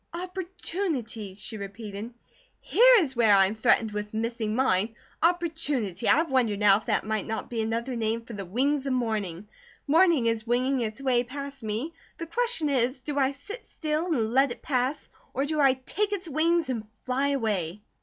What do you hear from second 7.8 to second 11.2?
name for 'the wings of morning.' Morning is winging its